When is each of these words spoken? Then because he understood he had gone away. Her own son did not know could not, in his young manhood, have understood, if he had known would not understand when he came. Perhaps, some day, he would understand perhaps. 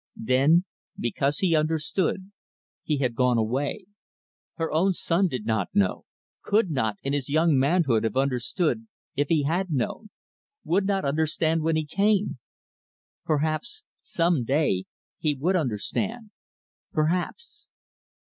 Then 0.17 0.65
because 0.97 1.37
he 1.37 1.55
understood 1.55 2.31
he 2.81 2.97
had 2.97 3.13
gone 3.13 3.37
away. 3.37 3.85
Her 4.55 4.71
own 4.71 4.93
son 4.93 5.27
did 5.27 5.45
not 5.45 5.67
know 5.75 6.05
could 6.41 6.71
not, 6.71 6.97
in 7.03 7.13
his 7.13 7.29
young 7.29 7.55
manhood, 7.55 8.03
have 8.03 8.17
understood, 8.17 8.87
if 9.15 9.27
he 9.27 9.43
had 9.43 9.69
known 9.69 10.09
would 10.63 10.87
not 10.87 11.05
understand 11.05 11.61
when 11.61 11.75
he 11.75 11.85
came. 11.85 12.39
Perhaps, 13.25 13.83
some 14.01 14.43
day, 14.43 14.85
he 15.19 15.35
would 15.35 15.55
understand 15.55 16.31
perhaps. 16.91 17.67